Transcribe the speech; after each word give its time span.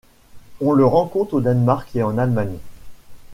On 0.61 0.71
le 0.71 0.83
rencontre 0.83 1.35
au 1.35 1.41
Danemark 1.41 1.95
et 1.95 2.01
en 2.01 2.17
Allemagne. 2.17 2.57